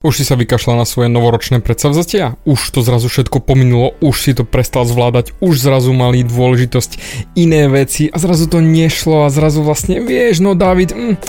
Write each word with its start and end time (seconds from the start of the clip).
Už 0.00 0.16
si 0.16 0.24
sa 0.24 0.32
vykašľal 0.32 0.80
na 0.80 0.88
svoje 0.88 1.12
novoročné 1.12 1.60
predsavzatia? 1.60 2.40
Už 2.48 2.72
to 2.72 2.80
zrazu 2.80 3.12
všetko 3.12 3.44
pominulo, 3.44 3.92
už 4.00 4.16
si 4.16 4.32
to 4.32 4.48
prestal 4.48 4.88
zvládať, 4.88 5.36
už 5.44 5.60
zrazu 5.60 5.92
mali 5.92 6.24
dôležitosť 6.24 6.96
iné 7.36 7.68
veci 7.68 8.08
a 8.08 8.16
zrazu 8.16 8.48
to 8.48 8.64
nešlo 8.64 9.28
a 9.28 9.32
zrazu 9.32 9.60
vlastne 9.60 10.00
vieš, 10.00 10.40
no 10.40 10.56
David, 10.56 10.96
mm. 10.96 11.20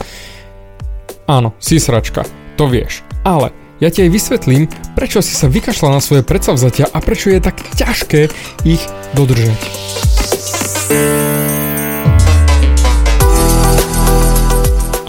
áno, 1.28 1.52
si 1.60 1.84
sračka, 1.84 2.24
to 2.56 2.72
vieš, 2.72 3.04
ale 3.28 3.52
ja 3.84 3.92
ti 3.92 4.08
aj 4.08 4.16
vysvetlím, 4.16 4.72
prečo 4.96 5.20
si 5.20 5.36
sa 5.36 5.52
vykašľal 5.52 5.92
na 5.92 6.00
svoje 6.00 6.24
predsavzatia 6.24 6.88
a 6.96 7.04
prečo 7.04 7.28
je 7.28 7.44
tak 7.44 7.60
ťažké 7.76 8.32
ich 8.64 8.84
dodržať. 9.20 9.60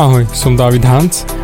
Ahoj, 0.03 0.27
som 0.35 0.59
David 0.59 0.83
Hans 0.83 1.23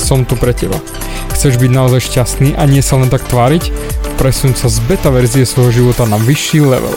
som 0.00 0.24
tu 0.24 0.32
pre 0.40 0.56
teba. 0.56 0.80
Chceš 1.36 1.60
byť 1.60 1.68
naozaj 1.68 2.00
šťastný 2.08 2.56
a 2.56 2.64
nie 2.64 2.80
sa 2.80 2.96
len 2.96 3.12
tak 3.12 3.20
tváriť? 3.28 3.68
Presuň 4.16 4.56
sa 4.56 4.72
z 4.72 4.80
beta 4.88 5.12
verzie 5.12 5.44
svojho 5.44 5.84
života 5.84 6.08
na 6.08 6.16
vyšší 6.16 6.64
level. 6.64 6.96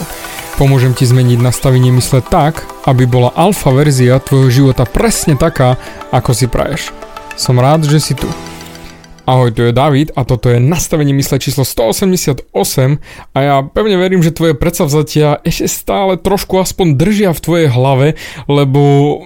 Pomôžem 0.55 0.95
ti 0.95 1.03
zmeniť 1.03 1.43
nastavenie 1.43 1.91
mysle 1.97 2.23
tak, 2.23 2.63
aby 2.87 3.03
bola 3.03 3.35
alfa 3.35 3.75
verzia 3.75 4.23
tvojho 4.23 4.49
života 4.49 4.87
presne 4.87 5.35
taká, 5.35 5.75
ako 6.15 6.31
si 6.31 6.47
praješ. 6.47 6.95
Som 7.35 7.59
rád, 7.59 7.83
že 7.89 7.99
si 7.99 8.13
tu. 8.15 8.29
Ahoj, 9.23 9.55
tu 9.55 9.63
je 9.63 9.71
David 9.71 10.11
a 10.19 10.27
toto 10.27 10.51
je 10.51 10.59
nastavenie 10.59 11.15
mysle 11.15 11.39
číslo 11.39 11.63
188 11.63 12.51
a 13.31 13.37
ja 13.39 13.55
pevne 13.63 13.95
verím, 13.95 14.19
že 14.19 14.35
tvoje 14.35 14.51
predsavzatia 14.51 15.39
ešte 15.47 15.71
stále 15.71 16.19
trošku 16.19 16.59
aspoň 16.59 16.99
držia 16.99 17.31
v 17.31 17.39
tvojej 17.39 17.69
hlave, 17.71 18.19
lebo 18.51 19.23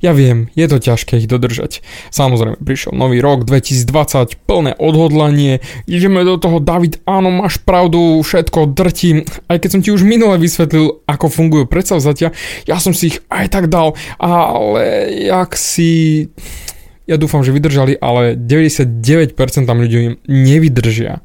ja 0.00 0.12
viem, 0.12 0.48
je 0.54 0.66
to 0.68 0.78
ťažké 0.78 1.20
ich 1.22 1.28
dodržať. 1.28 1.80
Samozrejme, 2.10 2.60
prišiel 2.60 2.92
nový 2.94 3.20
rok 3.20 3.44
2020, 3.44 4.36
plné 4.46 4.72
odhodlanie, 4.78 5.60
ideme 5.88 6.22
do 6.22 6.36
toho, 6.40 6.62
David, 6.62 7.00
áno, 7.04 7.32
máš 7.32 7.60
pravdu, 7.62 8.20
všetko 8.22 8.72
drtím. 8.72 9.24
Aj 9.46 9.56
keď 9.60 9.70
som 9.72 9.80
ti 9.82 9.90
už 9.92 10.06
minule 10.06 10.36
vysvetlil, 10.40 11.02
ako 11.06 11.26
fungujú 11.28 11.64
predsavzatia, 11.68 12.32
ja 12.64 12.76
som 12.80 12.96
si 12.96 13.14
ich 13.14 13.18
aj 13.28 13.52
tak 13.52 13.66
dal, 13.72 13.94
ale 14.20 15.12
jak 15.28 15.56
si... 15.58 16.28
Ja 17.06 17.14
dúfam, 17.14 17.46
že 17.46 17.54
vydržali, 17.54 17.94
ale 18.02 18.34
99% 18.34 18.98
tam 19.62 19.78
ľudí 19.78 20.18
nevydržia. 20.26 21.22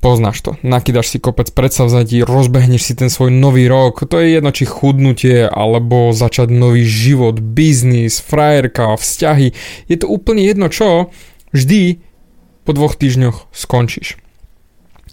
Poznáš 0.00 0.40
to, 0.40 0.56
nakydaš 0.64 1.12
si 1.12 1.18
kopec 1.20 1.52
predsavzatí, 1.52 2.24
rozbehneš 2.24 2.88
si 2.88 2.94
ten 2.96 3.12
svoj 3.12 3.28
nový 3.36 3.68
rok, 3.68 4.00
to 4.08 4.16
je 4.16 4.32
jedno 4.32 4.48
či 4.48 4.64
chudnutie, 4.64 5.44
alebo 5.44 6.16
začať 6.16 6.48
nový 6.48 6.88
život, 6.88 7.36
biznis, 7.36 8.16
frajerka, 8.16 8.96
vzťahy, 8.96 9.52
je 9.92 9.96
to 10.00 10.08
úplne 10.08 10.40
jedno 10.40 10.72
čo, 10.72 11.12
vždy 11.52 12.00
po 12.64 12.72
dvoch 12.72 12.96
týždňoch 12.96 13.52
skončíš. 13.52 14.16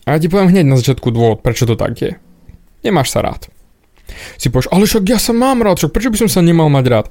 A 0.07 0.15
ja 0.15 0.23
ti 0.23 0.31
poviem 0.31 0.55
hneď 0.55 0.63
na 0.63 0.79
začiatku 0.79 1.11
dôvod, 1.11 1.43
prečo 1.43 1.67
to 1.67 1.75
tak 1.75 1.99
je. 1.99 2.15
Nemáš 2.87 3.11
sa 3.11 3.19
rád. 3.19 3.51
Si 4.39 4.47
povieš, 4.47 4.71
ale 4.71 4.87
však 4.87 5.03
ja 5.03 5.19
sa 5.19 5.35
mám 5.35 5.67
rád, 5.67 5.83
však 5.83 5.91
prečo 5.91 6.15
by 6.15 6.17
som 6.23 6.31
sa 6.31 6.39
nemal 6.39 6.71
mať 6.71 6.85
rád? 6.87 7.07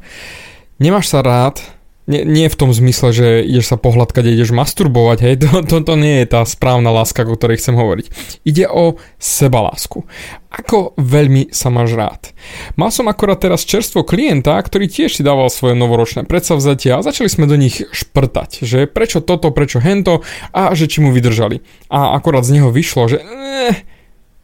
Nemáš 0.81 1.13
sa 1.13 1.21
rád, 1.21 1.61
nie, 2.07 2.23
nie 2.23 2.47
v 2.47 2.59
tom 2.59 2.71
zmysle, 2.71 3.11
že 3.11 3.27
ideš 3.43 3.75
sa 3.75 3.77
pohľadkať 3.77 4.31
a 4.31 4.35
ideš 4.35 4.55
masturbovať, 4.55 5.19
hej, 5.27 5.35
to, 5.43 5.51
to, 5.67 5.77
to 5.83 5.95
nie 5.99 6.23
je 6.23 6.27
tá 6.31 6.47
správna 6.47 6.95
láska, 6.95 7.27
o 7.27 7.35
ktorej 7.35 7.59
chcem 7.59 7.75
hovoriť. 7.75 8.07
Ide 8.47 8.71
o 8.71 8.99
sebalásku. 9.19 10.07
Ako 10.47 10.95
veľmi 10.97 11.51
sa 11.51 11.69
máš 11.69 11.99
rád. 11.99 12.31
Mal 12.79 12.95
som 12.95 13.11
akorát 13.11 13.43
teraz 13.43 13.67
čerstvo 13.67 14.07
klienta, 14.07 14.55
ktorý 14.57 14.87
tiež 14.87 15.19
si 15.19 15.27
dával 15.27 15.51
svoje 15.51 15.75
novoročné 15.75 16.25
predsavzatia 16.25 17.03
a 17.03 17.05
začali 17.05 17.29
sme 17.29 17.51
do 17.51 17.59
nich 17.59 17.83
šprtať, 17.83 18.63
že 18.63 18.87
prečo 18.87 19.19
toto, 19.21 19.51
prečo 19.51 19.83
hento 19.83 20.23
a 20.55 20.73
že 20.73 20.87
či 20.87 21.03
mu 21.03 21.11
vydržali. 21.11 21.61
A 21.91 22.15
akorát 22.15 22.47
z 22.47 22.63
neho 22.63 22.71
vyšlo, 22.71 23.11
že 23.11 23.19
eh, 23.21 23.83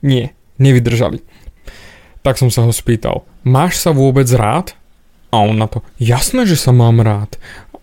nie, 0.03 0.35
nevydržali. 0.59 1.23
Tak 2.27 2.39
som 2.39 2.51
sa 2.51 2.67
ho 2.67 2.75
spýtal, 2.75 3.23
máš 3.47 3.79
sa 3.79 3.95
vôbec 3.95 4.27
rád? 4.35 4.75
A 5.33 5.41
on 5.41 5.57
na 5.57 5.67
to, 5.67 5.81
jasné, 5.97 6.45
že 6.45 6.61
sa 6.61 6.71
mám 6.71 7.01
rád. 7.01 7.41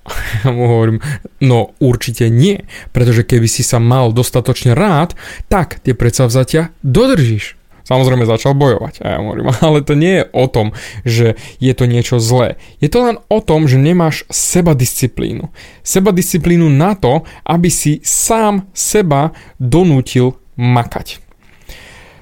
Ja 0.42 0.50
mu 0.50 0.66
hovorím, 0.66 1.06
no 1.38 1.78
určite 1.78 2.34
nie, 2.34 2.66
pretože 2.90 3.22
keby 3.22 3.46
si 3.46 3.62
sa 3.62 3.78
mal 3.78 4.10
dostatočne 4.10 4.74
rád, 4.74 5.14
tak 5.54 5.78
tie 5.86 5.94
predsavzatia 5.94 6.74
dodržíš. 6.82 7.60
Samozrejme 7.90 8.30
začal 8.30 8.54
bojovať. 8.54 9.02
A 9.02 9.06
ja 9.14 9.18
hovorím, 9.18 9.50
ale 9.66 9.82
to 9.82 9.98
nie 9.98 10.22
je 10.22 10.26
o 10.30 10.46
tom, 10.46 10.78
že 11.02 11.34
je 11.58 11.74
to 11.74 11.90
niečo 11.90 12.22
zlé. 12.22 12.62
Je 12.78 12.90
to 12.90 13.02
len 13.02 13.18
o 13.18 13.40
tom, 13.42 13.66
že 13.66 13.82
nemáš 13.82 14.30
seba 14.30 14.78
disciplínu. 14.78 15.50
Seba 15.82 16.14
disciplínu 16.14 16.70
na 16.70 16.94
to, 16.94 17.26
aby 17.50 17.74
si 17.74 17.98
sám 18.06 18.70
seba 18.78 19.34
donútil 19.58 20.38
makať. 20.54 21.18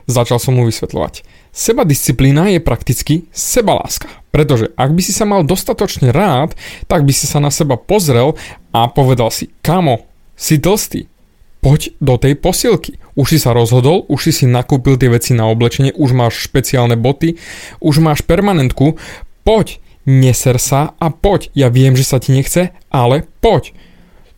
Začal 0.07 0.39
som 0.39 0.55
mu 0.55 0.63
vysvetľovať. 0.63 1.36
Seba 1.57 1.81
disciplína 1.81 2.53
je 2.53 2.61
prakticky 2.61 3.25
sebaláska. 3.33 4.05
Pretože 4.29 4.69
ak 4.77 4.93
by 4.93 5.01
si 5.01 5.09
sa 5.09 5.25
mal 5.25 5.41
dostatočne 5.41 6.13
rád, 6.13 6.53
tak 6.85 7.01
by 7.01 7.09
si 7.09 7.25
sa 7.25 7.41
na 7.41 7.49
seba 7.49 7.81
pozrel 7.81 8.37
a 8.69 8.85
povedal 8.85 9.33
si, 9.33 9.49
kamo, 9.65 10.05
si 10.37 10.61
tlstý, 10.61 11.09
poď 11.65 11.97
do 11.97 12.21
tej 12.21 12.37
posilky. 12.37 13.01
Už 13.17 13.33
si 13.33 13.39
sa 13.41 13.57
rozhodol, 13.57 14.05
už 14.05 14.29
si 14.29 14.31
si 14.37 14.45
nakúpil 14.45 15.01
tie 15.01 15.09
veci 15.09 15.33
na 15.33 15.49
oblečenie, 15.49 15.97
už 15.97 16.13
máš 16.13 16.45
špeciálne 16.45 16.93
boty, 16.93 17.41
už 17.81 18.05
máš 18.05 18.21
permanentku, 18.21 19.01
poď, 19.41 19.81
neser 20.05 20.61
sa 20.61 20.93
a 21.01 21.09
poď. 21.09 21.49
Ja 21.57 21.73
viem, 21.73 21.97
že 21.97 22.05
sa 22.05 22.21
ti 22.21 22.37
nechce, 22.37 22.69
ale 22.93 23.25
poď. 23.41 23.73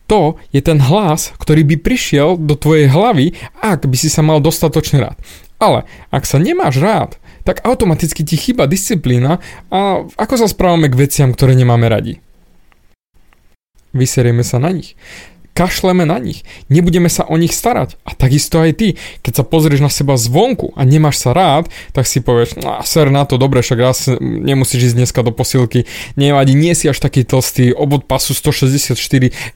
To 0.08 0.40
je 0.56 0.64
ten 0.64 0.80
hlas, 0.80 1.36
ktorý 1.36 1.68
by 1.68 1.84
prišiel 1.84 2.40
do 2.40 2.56
tvojej 2.56 2.88
hlavy, 2.88 3.36
ak 3.60 3.84
by 3.84 3.96
si 4.00 4.08
sa 4.08 4.24
mal 4.24 4.40
dostatočne 4.40 5.04
rád. 5.04 5.20
Ale 5.60 5.84
ak 6.08 6.24
sa 6.24 6.40
nemáš 6.40 6.80
rád, 6.80 7.20
tak 7.44 7.60
automaticky 7.68 8.24
ti 8.24 8.40
chýba 8.40 8.64
disciplína 8.64 9.44
a 9.68 10.08
ako 10.16 10.34
sa 10.40 10.48
správame 10.48 10.88
k 10.88 10.96
veciam, 10.96 11.36
ktoré 11.36 11.52
nemáme 11.52 11.84
radi? 11.84 12.16
Vyserieme 13.92 14.40
sa 14.40 14.56
na 14.56 14.72
nich. 14.72 14.96
Kašleme 15.50 16.06
na 16.06 16.16
nich. 16.22 16.46
Nebudeme 16.70 17.10
sa 17.10 17.26
o 17.26 17.34
nich 17.34 17.52
starať. 17.52 17.98
A 18.06 18.14
takisto 18.14 18.62
aj 18.62 18.70
ty. 18.78 18.88
Keď 19.20 19.42
sa 19.42 19.44
pozrieš 19.44 19.82
na 19.82 19.90
seba 19.90 20.14
zvonku 20.14 20.72
a 20.78 20.86
nemáš 20.86 21.20
sa 21.20 21.34
rád, 21.34 21.68
tak 21.90 22.06
si 22.06 22.22
povieš, 22.22 22.62
no 22.62 22.80
ser 22.86 23.10
na 23.10 23.26
to, 23.26 23.34
dobre, 23.36 23.60
však 23.60 23.78
raz 23.82 24.06
nemusíš 24.22 24.94
ísť 24.94 24.96
dneska 24.96 25.20
do 25.26 25.34
posilky. 25.34 25.90
Nevadí, 26.14 26.54
nie 26.54 26.72
si 26.78 26.86
až 26.86 27.02
taký 27.02 27.26
tlstý, 27.26 27.74
obod 27.74 28.06
pasu 28.06 28.32
164 28.32 28.94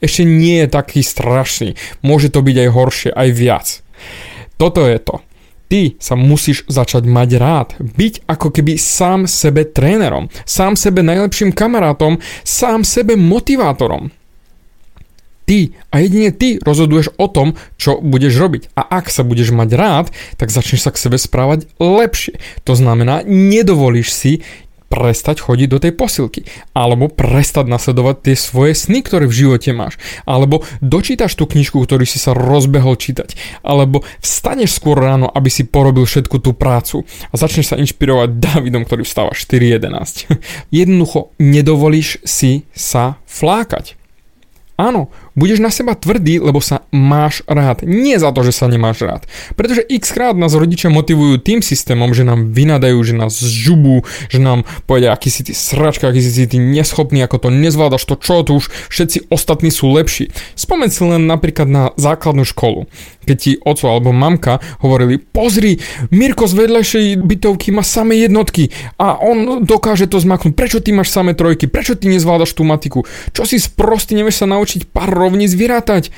ešte 0.03 0.23
nie 0.27 0.67
je 0.67 0.69
taký 0.69 1.01
strašný. 1.01 1.79
Môže 2.03 2.29
to 2.29 2.43
byť 2.43 2.57
aj 2.59 2.69
horšie, 2.75 3.11
aj 3.15 3.29
viac. 3.31 3.67
Toto 4.59 4.85
je 4.85 4.99
to 4.99 5.23
ty 5.69 5.97
sa 5.99 6.15
musíš 6.15 6.65
začať 6.71 7.09
mať 7.09 7.31
rád. 7.41 7.69
Byť 7.81 8.27
ako 8.29 8.49
keby 8.55 8.79
sám 8.79 9.27
sebe 9.27 9.67
trénerom, 9.67 10.31
sám 10.45 10.79
sebe 10.79 11.03
najlepším 11.03 11.53
kamarátom, 11.53 12.21
sám 12.43 12.85
sebe 12.87 13.17
motivátorom. 13.19 14.13
Ty 15.45 15.77
a 15.93 16.01
jedine 16.01 16.33
ty 16.33 16.57
rozhoduješ 16.57 17.21
o 17.21 17.29
tom, 17.29 17.53
čo 17.77 18.01
budeš 18.01 18.41
robiť. 18.41 18.73
A 18.81 18.97
ak 18.97 19.13
sa 19.13 19.21
budeš 19.21 19.53
mať 19.53 19.71
rád, 19.77 20.07
tak 20.41 20.49
začneš 20.49 20.89
sa 20.89 20.91
k 20.91 21.01
sebe 21.05 21.21
správať 21.21 21.69
lepšie. 21.77 22.41
To 22.65 22.73
znamená, 22.73 23.21
nedovolíš 23.29 24.09
si 24.09 24.33
prestať 24.89 25.43
chodiť 25.43 25.69
do 25.69 25.79
tej 25.83 25.93
posilky. 25.97 26.47
Alebo 26.77 27.11
prestať 27.11 27.67
nasledovať 27.67 28.17
tie 28.31 28.37
svoje 28.39 28.73
sny, 28.77 29.03
ktoré 29.03 29.27
v 29.27 29.37
živote 29.47 29.71
máš. 29.75 29.99
Alebo 30.29 30.63
dočítaš 30.79 31.35
tú 31.35 31.49
knižku, 31.49 31.81
ktorú 31.83 32.05
si 32.07 32.23
sa 32.23 32.37
rozbehol 32.37 32.95
čítať. 32.95 33.63
Alebo 33.67 34.07
vstaneš 34.23 34.77
skôr 34.79 35.01
ráno, 35.01 35.27
aby 35.33 35.51
si 35.51 35.67
porobil 35.67 36.07
všetku 36.07 36.39
tú 36.39 36.55
prácu. 36.55 37.03
A 37.33 37.35
začneš 37.35 37.75
sa 37.75 37.81
inšpirovať 37.81 38.39
Davidom, 38.45 38.87
ktorý 38.87 39.03
vstáva 39.03 39.33
4.11. 39.35 40.31
Jednoducho 40.79 41.35
nedovolíš 41.43 42.23
si 42.23 42.69
sa 42.77 43.19
flákať. 43.27 44.04
Áno, 44.75 45.11
Budeš 45.35 45.59
na 45.59 45.75
seba 45.75 45.99
tvrdý, 45.99 46.39
lebo 46.39 46.63
sa 46.63 46.87
máš 46.95 47.43
rád. 47.51 47.83
Nie 47.83 48.23
za 48.23 48.31
to, 48.31 48.47
že 48.47 48.55
sa 48.55 48.71
nemáš 48.71 49.03
rád. 49.03 49.27
Pretože 49.59 49.83
x 49.83 50.15
krát 50.15 50.39
nás 50.39 50.55
rodičia 50.55 50.95
motivujú 50.95 51.43
tým 51.43 51.59
systémom, 51.59 52.15
že 52.15 52.23
nám 52.23 52.55
vynadajú, 52.55 53.03
že 53.03 53.19
nás 53.19 53.35
zžubú, 53.35 54.07
že 54.31 54.39
nám 54.39 54.63
povedia, 54.87 55.11
aký 55.11 55.35
si 55.35 55.43
ty 55.43 55.51
sračka, 55.51 56.07
aký 56.07 56.23
si 56.23 56.47
ty 56.47 56.63
neschopný, 56.63 57.19
ako 57.27 57.43
to 57.43 57.49
nezvládaš, 57.51 58.07
to 58.07 58.15
čo, 58.15 58.47
to 58.47 58.63
už 58.63 58.71
všetci 58.95 59.27
ostatní 59.27 59.75
sú 59.75 59.91
lepší. 59.91 60.31
Spomeň 60.55 60.89
si 60.95 61.03
len 61.03 61.27
napríklad 61.27 61.67
na 61.67 61.91
základnú 61.99 62.47
školu 62.47 62.87
keď 63.25 63.37
ti 63.41 63.53
oco 63.57 63.89
alebo 63.89 64.13
mamka 64.13 64.61
hovorili, 64.85 65.17
pozri, 65.17 65.81
Mirko 66.13 66.45
z 66.45 66.55
vedľajšej 66.61 67.07
bytovky 67.25 67.73
má 67.73 67.81
samé 67.81 68.21
jednotky 68.29 68.69
a 69.01 69.17
on 69.17 69.65
dokáže 69.65 70.07
to 70.07 70.21
zmaknúť, 70.21 70.53
prečo 70.53 70.79
ty 70.85 70.93
máš 70.93 71.11
samé 71.11 71.33
trojky, 71.33 71.67
prečo 71.67 71.97
ty 71.97 72.13
nezvládaš 72.13 72.53
tú 72.53 72.63
matiku, 72.69 73.09
čo 73.33 73.49
si 73.49 73.57
sprostý, 73.57 74.15
nevieš 74.15 74.45
sa 74.45 74.47
naučiť 74.47 74.64
pár 74.91 75.13
rovníc 75.13 75.53
vyrátať. 75.55 76.11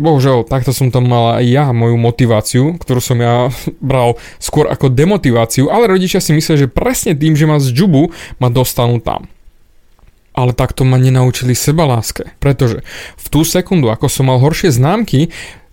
Bohužiaľ, 0.00 0.48
takto 0.48 0.70
som 0.72 0.88
tam 0.88 1.10
mal 1.10 1.42
aj 1.42 1.44
ja 1.44 1.64
moju 1.74 1.98
motiváciu, 2.00 2.64
ktorú 2.78 3.00
som 3.02 3.18
ja 3.20 3.52
bral 3.82 4.16
skôr 4.40 4.70
ako 4.70 4.88
demotiváciu, 4.88 5.68
ale 5.68 5.90
rodičia 5.90 6.22
si 6.22 6.32
myslia, 6.32 6.56
že 6.56 6.72
presne 6.72 7.12
tým, 7.12 7.34
že 7.34 7.44
ma 7.44 7.60
z 7.60 7.74
džubu, 7.74 8.14
ma 8.40 8.48
dostanú 8.48 8.98
tam 9.02 9.28
ale 10.30 10.54
takto 10.54 10.86
ma 10.86 10.96
nenaučili 10.96 11.52
sebaláske. 11.52 12.32
Pretože 12.38 12.86
v 13.18 13.26
tú 13.28 13.42
sekundu, 13.42 13.90
ako 13.90 14.06
som 14.06 14.30
mal 14.30 14.38
horšie 14.40 14.72
známky, 14.72 15.28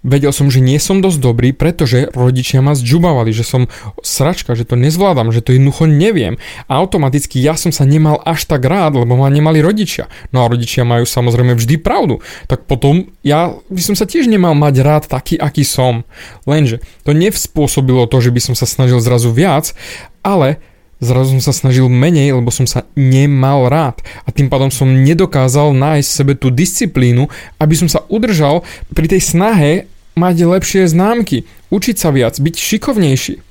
vedel 0.07 0.31
som, 0.31 0.47
že 0.47 0.63
nie 0.63 0.79
som 0.79 1.03
dosť 1.03 1.19
dobrý, 1.19 1.51
pretože 1.51 2.07
rodičia 2.15 2.63
ma 2.63 2.71
zžubavali, 2.71 3.35
že 3.35 3.43
som 3.43 3.67
sračka, 3.99 4.55
že 4.55 4.63
to 4.63 4.79
nezvládam, 4.79 5.35
že 5.35 5.43
to 5.43 5.51
jednoducho 5.51 5.83
neviem. 5.85 6.39
A 6.71 6.79
automaticky 6.79 7.43
ja 7.43 7.59
som 7.59 7.75
sa 7.75 7.83
nemal 7.83 8.23
až 8.23 8.47
tak 8.47 8.63
rád, 8.63 9.03
lebo 9.03 9.19
ma 9.19 9.27
nemali 9.27 9.59
rodičia. 9.59 10.07
No 10.31 10.47
a 10.47 10.49
rodičia 10.49 10.87
majú 10.87 11.03
samozrejme 11.03 11.59
vždy 11.59 11.75
pravdu. 11.83 12.23
Tak 12.47 12.63
potom 12.63 13.11
ja 13.21 13.51
by 13.67 13.81
som 13.83 13.99
sa 13.99 14.07
tiež 14.07 14.31
nemal 14.31 14.55
mať 14.55 14.75
rád 14.79 15.03
taký, 15.11 15.35
aký 15.35 15.67
som. 15.67 16.07
Lenže 16.47 16.79
to 17.03 17.11
nevspôsobilo 17.11 18.07
to, 18.07 18.23
že 18.23 18.31
by 18.31 18.39
som 18.39 18.55
sa 18.55 18.63
snažil 18.63 19.03
zrazu 19.03 19.35
viac, 19.35 19.75
ale 20.23 20.63
Zrazu 20.97 21.37
som 21.37 21.41
sa 21.41 21.53
snažil 21.53 21.85
menej, 21.93 22.33
lebo 22.33 22.49
som 22.49 22.65
sa 22.65 22.89
nemal 22.97 23.69
rád 23.69 24.01
a 24.25 24.33
tým 24.33 24.49
pádom 24.49 24.73
som 24.73 24.89
nedokázal 24.89 25.69
nájsť 25.77 26.09
sebe 26.09 26.33
tú 26.33 26.49
disciplínu, 26.49 27.29
aby 27.61 27.73
som 27.77 27.85
sa 27.85 28.01
udržal 28.09 28.65
pri 28.97 29.05
tej 29.05 29.21
snahe 29.21 29.85
mať 30.17 30.35
lepšie 30.43 30.89
známky, 30.89 31.45
učiť 31.69 31.95
sa 31.95 32.09
viac, 32.09 32.33
byť 32.41 32.55
šikovnejší. 32.57 33.47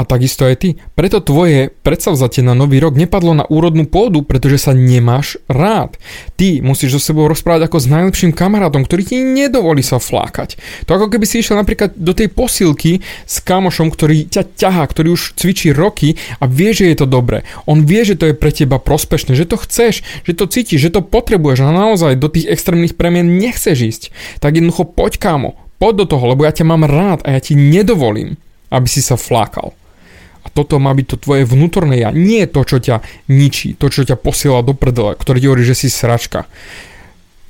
A 0.00 0.08
takisto 0.08 0.48
aj 0.48 0.56
ty. 0.64 0.68
Preto 0.96 1.20
tvoje 1.20 1.68
predsavzatie 1.84 2.40
na 2.40 2.56
nový 2.56 2.80
rok 2.80 2.96
nepadlo 2.96 3.36
na 3.36 3.44
úrodnú 3.44 3.84
pôdu, 3.84 4.24
pretože 4.24 4.64
sa 4.64 4.72
nemáš 4.72 5.36
rád. 5.44 6.00
Ty 6.40 6.64
musíš 6.64 6.96
so 6.96 7.12
sebou 7.12 7.28
rozprávať 7.28 7.68
ako 7.68 7.84
s 7.84 7.90
najlepším 7.92 8.32
kamarátom, 8.32 8.88
ktorý 8.88 9.02
ti 9.04 9.20
nedovolí 9.20 9.84
sa 9.84 10.00
flákať. 10.00 10.56
To 10.88 10.96
ako 10.96 11.12
keby 11.12 11.28
si 11.28 11.44
išiel 11.44 11.60
napríklad 11.60 12.00
do 12.00 12.16
tej 12.16 12.32
posilky 12.32 13.04
s 13.28 13.44
kamošom, 13.44 13.92
ktorý 13.92 14.24
ťa 14.24 14.56
ťahá, 14.56 14.88
ktorý 14.88 15.20
už 15.20 15.36
cvičí 15.36 15.68
roky 15.68 16.16
a 16.40 16.48
vie, 16.48 16.72
že 16.72 16.88
je 16.88 16.96
to 16.96 17.04
dobré. 17.04 17.44
On 17.68 17.84
vie, 17.84 18.00
že 18.00 18.16
to 18.16 18.32
je 18.32 18.32
pre 18.32 18.56
teba 18.56 18.80
prospešné, 18.80 19.36
že 19.36 19.44
to 19.44 19.60
chceš, 19.60 20.00
že 20.24 20.32
to 20.32 20.48
cítiš, 20.48 20.80
že 20.80 20.96
to 20.96 21.04
potrebuješ 21.04 21.60
a 21.60 21.76
naozaj 21.76 22.16
do 22.16 22.32
tých 22.32 22.48
extrémnych 22.48 22.96
premien 22.96 23.36
nechceš 23.36 23.76
ísť. 23.76 24.02
Tak 24.40 24.56
jednoducho 24.56 24.88
poď 24.88 25.20
kámo, 25.20 25.60
poď 25.80 26.04
do 26.04 26.16
toho, 26.16 26.24
lebo 26.36 26.44
ja 26.44 26.52
ťa 26.52 26.68
mám 26.68 26.84
rád 26.84 27.24
a 27.24 27.34
ja 27.34 27.40
ti 27.40 27.56
nedovolím, 27.56 28.36
aby 28.68 28.86
si 28.86 29.00
sa 29.00 29.16
flákal. 29.16 29.72
A 30.44 30.46
toto 30.52 30.76
má 30.76 30.92
byť 30.92 31.06
to 31.10 31.16
tvoje 31.20 31.48
vnútorné 31.48 32.04
ja. 32.04 32.12
Nie 32.12 32.44
to, 32.48 32.64
čo 32.64 32.80
ťa 32.80 33.00
ničí, 33.32 33.76
to, 33.76 33.88
čo 33.88 34.04
ťa 34.04 34.20
posiela 34.20 34.60
do 34.64 34.76
prdele, 34.76 35.16
ktoré 35.16 35.40
ti 35.40 35.48
hovorí, 35.48 35.64
že 35.64 35.76
si 35.76 35.88
sračka. 35.88 36.48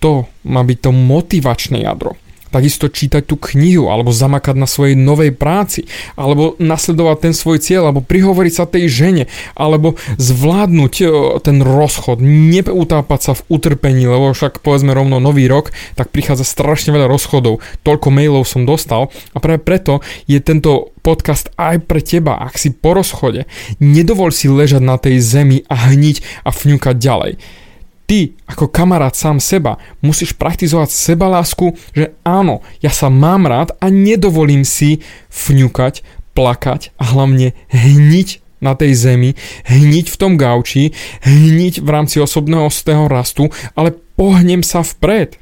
To 0.01 0.31
má 0.47 0.63
byť 0.65 0.79
to 0.79 0.91
motivačné 0.95 1.85
jadro 1.85 2.15
takisto 2.51 2.91
čítať 2.91 3.23
tú 3.25 3.39
knihu, 3.39 3.89
alebo 3.89 4.11
zamakať 4.11 4.59
na 4.59 4.67
svojej 4.67 4.99
novej 4.99 5.33
práci, 5.33 5.87
alebo 6.19 6.59
nasledovať 6.59 7.31
ten 7.31 7.35
svoj 7.35 7.63
cieľ, 7.63 7.91
alebo 7.91 8.05
prihovoriť 8.05 8.53
sa 8.53 8.67
tej 8.67 8.91
žene, 8.91 9.25
alebo 9.55 9.97
zvládnuť 10.19 10.95
e, 11.01 11.05
ten 11.41 11.63
rozchod, 11.63 12.19
neutápať 12.21 13.21
sa 13.23 13.33
v 13.39 13.47
utrpení, 13.49 14.05
lebo 14.05 14.35
však 14.35 14.61
povedzme 14.61 14.93
rovno 14.93 15.23
nový 15.23 15.47
rok, 15.47 15.71
tak 15.95 16.11
prichádza 16.11 16.45
strašne 16.45 16.91
veľa 16.93 17.07
rozchodov, 17.07 17.63
toľko 17.87 18.09
mailov 18.11 18.45
som 18.45 18.67
dostal 18.67 19.09
a 19.33 19.39
práve 19.39 19.63
preto 19.63 20.03
je 20.27 20.43
tento 20.43 20.93
podcast 21.01 21.49
aj 21.57 21.87
pre 21.89 22.05
teba, 22.05 22.37
ak 22.43 22.61
si 22.61 22.75
po 22.75 22.93
rozchode. 22.93 23.49
Nedovol 23.81 24.35
si 24.35 24.53
ležať 24.53 24.83
na 24.85 25.01
tej 25.01 25.23
zemi 25.23 25.65
a 25.71 25.89
hniť 25.91 26.45
a 26.45 26.51
fňukať 26.53 26.97
ďalej 26.99 27.33
ty 28.11 28.35
ako 28.51 28.67
kamarát 28.67 29.15
sám 29.15 29.39
seba 29.39 29.79
musíš 30.03 30.35
praktizovať 30.35 30.91
sebalásku, 30.91 31.79
že 31.95 32.11
áno, 32.27 32.59
ja 32.83 32.91
sa 32.91 33.07
mám 33.07 33.47
rád 33.47 33.71
a 33.79 33.87
nedovolím 33.87 34.67
si 34.67 34.99
fňukať, 35.31 36.03
plakať 36.35 36.91
a 36.99 37.15
hlavne 37.15 37.55
hniť 37.71 38.29
na 38.59 38.75
tej 38.75 38.99
zemi, 38.99 39.31
hniť 39.71 40.07
v 40.11 40.17
tom 40.19 40.35
gauči, 40.35 40.91
hniť 41.23 41.81
v 41.81 41.89
rámci 41.89 42.19
osobného 42.19 42.67
stého 42.75 43.07
rastu, 43.07 43.47
ale 43.79 43.95
pohnem 44.19 44.67
sa 44.67 44.83
vpred. 44.83 45.39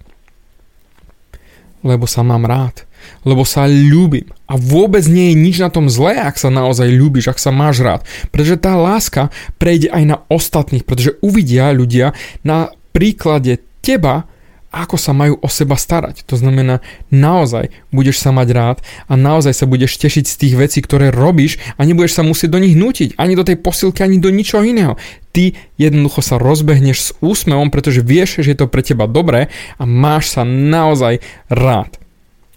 Lebo 1.81 2.05
sa 2.05 2.21
mám 2.21 2.45
rád 2.45 2.88
lebo 3.23 3.43
sa 3.45 3.69
ľúbim. 3.69 4.29
A 4.49 4.57
vôbec 4.57 5.05
nie 5.05 5.33
je 5.33 5.41
nič 5.41 5.57
na 5.61 5.69
tom 5.69 5.93
zlé, 5.93 6.17
ak 6.17 6.41
sa 6.41 6.49
naozaj 6.49 6.89
ľúbiš, 6.89 7.29
ak 7.29 7.39
sa 7.39 7.53
máš 7.53 7.85
rád. 7.85 8.01
Pretože 8.33 8.57
tá 8.61 8.75
láska 8.75 9.29
prejde 9.61 9.93
aj 9.93 10.05
na 10.05 10.17
ostatných, 10.33 10.89
pretože 10.89 11.21
uvidia 11.21 11.71
ľudia 11.75 12.17
na 12.43 12.73
príklade 12.97 13.61
teba, 13.85 14.25
ako 14.69 15.01
sa 15.01 15.17
majú 15.17 15.41
o 15.41 15.49
seba 15.49 15.81
starať. 15.81 16.29
To 16.29 16.37
znamená, 16.37 16.85
naozaj 17.09 17.73
budeš 17.89 18.21
sa 18.21 18.37
mať 18.37 18.49
rád 18.53 18.79
a 19.09 19.17
naozaj 19.17 19.57
sa 19.57 19.65
budeš 19.65 19.97
tešiť 19.97 20.25
z 20.29 20.35
tých 20.37 20.55
vecí, 20.61 20.79
ktoré 20.85 21.09
robíš 21.09 21.57
a 21.81 21.89
nebudeš 21.89 22.21
sa 22.21 22.23
musieť 22.23 22.53
do 22.53 22.61
nich 22.61 22.77
nutiť, 22.77 23.17
ani 23.17 23.33
do 23.33 23.45
tej 23.49 23.57
posilky, 23.57 24.05
ani 24.05 24.21
do 24.21 24.29
ničoho 24.29 24.65
iného. 24.65 25.01
Ty 25.33 25.57
jednoducho 25.81 26.21
sa 26.21 26.37
rozbehneš 26.37 26.99
s 27.01 27.11
úsmevom, 27.25 27.73
pretože 27.73 28.05
vieš, 28.05 28.45
že 28.45 28.53
je 28.53 28.59
to 28.61 28.69
pre 28.69 28.85
teba 28.85 29.09
dobré 29.09 29.49
a 29.81 29.89
máš 29.89 30.37
sa 30.37 30.45
naozaj 30.45 31.25
rád 31.49 31.97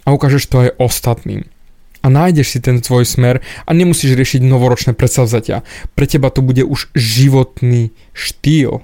a 0.06 0.13
ukážeš 0.13 0.44
to 0.50 0.56
aj 0.68 0.69
ostatným. 0.77 1.48
A 2.01 2.09
nájdeš 2.09 2.57
si 2.57 2.59
ten 2.59 2.81
tvoj 2.81 3.06
smer 3.06 3.45
a 3.65 3.69
nemusíš 3.77 4.18
riešiť 4.18 4.42
novoročné 4.42 4.98
predsavzatia. 4.98 5.62
Pre 5.94 6.06
teba 6.09 6.33
to 6.33 6.42
bude 6.42 6.65
už 6.65 6.89
životný 6.98 7.94
štýl. 8.18 8.81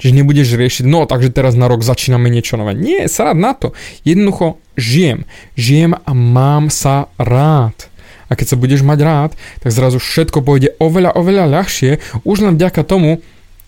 Čiže 0.00 0.16
nebudeš 0.16 0.56
riešiť, 0.56 0.84
no 0.88 1.04
takže 1.04 1.32
teraz 1.32 1.56
na 1.56 1.68
rok 1.68 1.84
začíname 1.84 2.32
niečo 2.32 2.56
nové. 2.56 2.72
Nie, 2.72 3.04
sa 3.08 3.32
rád 3.32 3.36
na 3.36 3.52
to. 3.52 3.76
Jednoducho 4.04 4.56
žijem. 4.76 5.28
Žijem 5.60 5.92
a 5.96 6.10
mám 6.16 6.72
sa 6.72 7.12
rád. 7.20 7.76
A 8.32 8.36
keď 8.36 8.54
sa 8.54 8.60
budeš 8.60 8.80
mať 8.80 8.98
rád, 9.04 9.30
tak 9.60 9.74
zrazu 9.74 10.00
všetko 10.00 10.40
pôjde 10.40 10.72
oveľa, 10.80 11.16
oveľa 11.16 11.44
ľahšie, 11.52 12.00
už 12.24 12.46
len 12.46 12.56
vďaka 12.56 12.80
tomu, 12.86 13.20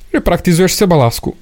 že 0.08 0.24
praktizuješ 0.24 0.72
seba 0.72 0.96
lásku. 0.96 1.36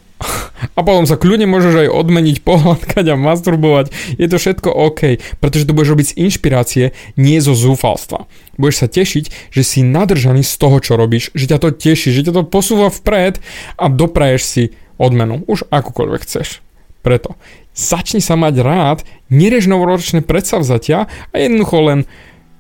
A 0.77 0.81
potom 0.85 1.09
sa 1.09 1.17
kľudne 1.17 1.49
môžeš 1.49 1.89
aj 1.89 1.89
odmeniť, 1.89 2.37
pohľadkať 2.49 3.05
a 3.11 3.17
masturbovať. 3.17 3.87
Je 4.21 4.27
to 4.29 4.37
všetko 4.37 4.69
OK, 4.69 5.21
pretože 5.41 5.67
to 5.67 5.73
budeš 5.73 5.93
robiť 5.97 6.07
z 6.13 6.19
inšpirácie, 6.29 6.85
nie 7.17 7.41
zo 7.41 7.57
zúfalstva. 7.57 8.29
Budeš 8.61 8.77
sa 8.85 8.89
tešiť, 8.89 9.53
že 9.53 9.63
si 9.65 9.81
nadržaný 9.81 10.45
z 10.45 10.55
toho, 10.61 10.77
čo 10.79 11.01
robíš, 11.01 11.33
že 11.33 11.49
ťa 11.49 11.59
to 11.59 11.69
teší, 11.73 12.13
že 12.13 12.29
ťa 12.29 12.33
to 12.37 12.43
posúva 12.45 12.93
vpred 12.93 13.41
a 13.81 13.89
dopraješ 13.89 14.43
si 14.45 14.65
odmenu, 15.01 15.43
už 15.49 15.65
akúkoľvek 15.73 16.21
chceš. 16.29 16.61
Preto 17.01 17.41
začni 17.73 18.21
sa 18.21 18.37
mať 18.37 18.55
rád, 18.61 18.99
nerež 19.33 19.65
novoročné 19.65 20.21
predsavzatia 20.21 21.09
a 21.09 21.35
jednoducho 21.41 21.79
len 21.81 22.01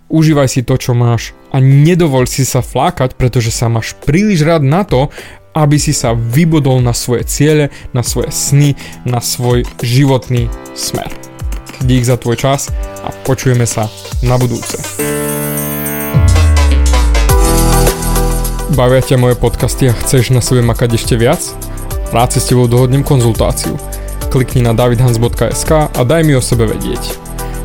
užívaj 0.09 0.49
si 0.49 0.61
to, 0.65 0.81
čo 0.81 0.97
máš 0.97 1.37
a 1.53 1.61
nedovol 1.61 2.25
si 2.25 2.49
sa 2.49 2.65
flákať, 2.65 3.15
pretože 3.15 3.53
sa 3.55 3.69
máš 3.69 3.95
príliš 4.01 4.43
rád 4.43 4.65
na 4.65 4.83
to, 4.83 5.13
aby 5.61 5.77
si 5.77 5.93
sa 5.93 6.17
vybodol 6.17 6.81
na 6.81 6.97
svoje 6.97 7.29
ciele, 7.29 7.69
na 7.93 8.01
svoje 8.01 8.33
sny, 8.33 8.73
na 9.05 9.21
svoj 9.21 9.69
životný 9.85 10.49
smer. 10.73 11.13
Dík 11.85 12.05
za 12.05 12.17
tvoj 12.17 12.37
čas 12.41 12.73
a 13.05 13.13
počujeme 13.25 13.69
sa 13.69 13.89
na 14.25 14.41
budúce. 14.41 14.81
Bavia 18.73 19.03
ťa 19.05 19.21
moje 19.21 19.37
podcasty 19.37 19.91
a 19.91 19.97
chceš 19.97 20.33
na 20.33 20.41
sebe 20.41 20.63
makať 20.63 20.97
ešte 20.97 21.19
viac? 21.19 21.43
Rád 22.15 22.33
si 22.33 22.39
s 22.41 22.49
tebou 22.49 22.71
dohodnem 22.71 23.03
konzultáciu. 23.03 23.75
Klikni 24.31 24.63
na 24.63 24.73
davidhans.sk 24.73 25.91
a 25.91 26.01
daj 26.07 26.23
mi 26.23 26.39
o 26.39 26.43
sebe 26.43 26.71
vedieť. 26.71 27.19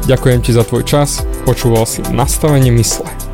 Ďakujem 0.10 0.40
ti 0.42 0.52
za 0.54 0.66
tvoj 0.66 0.86
čas, 0.86 1.22
počúval 1.46 1.86
si 1.90 2.02
nastavenie 2.10 2.74
mysle. 2.74 3.25